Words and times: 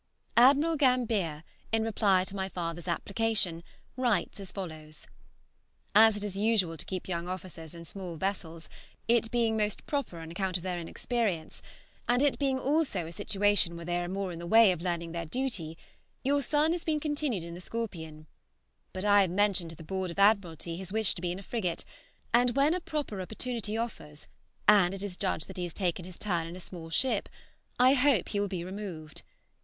Admiral 0.35 0.77
Gambier, 0.77 1.43
in 1.71 1.83
reply 1.83 2.23
to 2.23 2.35
my 2.35 2.49
father's 2.49 2.87
application, 2.87 3.61
writes 3.95 4.39
as 4.39 4.51
follows: 4.51 5.05
"As 5.93 6.17
it 6.17 6.23
is 6.23 6.35
usual 6.35 6.75
to 6.75 6.85
keep 6.87 7.07
young 7.07 7.27
officers 7.27 7.75
in 7.75 7.85
small 7.85 8.15
vessels, 8.15 8.67
it 9.07 9.29
being 9.29 9.55
most 9.55 9.85
proper 9.85 10.17
on 10.17 10.31
account 10.31 10.57
of 10.57 10.63
their 10.63 10.79
inexperience, 10.79 11.61
and 12.09 12.23
it 12.23 12.39
being 12.39 12.57
also 12.57 13.05
a 13.05 13.11
situation 13.11 13.75
where 13.75 13.85
they 13.85 13.99
are 13.99 14.07
more 14.07 14.31
in 14.31 14.39
the 14.39 14.47
way 14.47 14.71
of 14.71 14.81
learning 14.81 15.11
their 15.11 15.27
duty, 15.27 15.77
your 16.23 16.41
son 16.41 16.71
has 16.71 16.83
been 16.83 16.99
continued 16.99 17.43
in 17.43 17.53
the 17.53 17.61
'Scorpion;' 17.61 18.25
but 18.93 19.05
I 19.05 19.21
have 19.21 19.29
mentioned 19.29 19.69
to 19.69 19.75
the 19.75 19.83
Board 19.83 20.09
of 20.09 20.17
Admiralty 20.17 20.77
his 20.77 20.91
wish 20.91 21.13
to 21.13 21.21
be 21.21 21.31
in 21.31 21.37
a 21.37 21.43
frigate, 21.43 21.85
and 22.33 22.55
when 22.55 22.73
a 22.73 22.79
proper 22.79 23.21
opportunity 23.21 23.77
offers 23.77 24.27
and 24.67 24.95
it 24.95 25.03
is 25.03 25.15
judged 25.15 25.45
that 25.47 25.57
he 25.57 25.63
has 25.65 25.75
taken 25.75 26.05
his 26.05 26.17
turn 26.17 26.47
in 26.47 26.55
a 26.55 26.59
small 26.59 26.89
ship, 26.89 27.29
I 27.77 27.93
hope 27.93 28.29
he 28.29 28.39
will 28.39 28.47
be 28.47 28.63
removed. 28.63 29.21